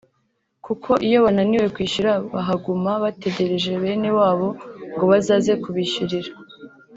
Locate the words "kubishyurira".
5.63-6.31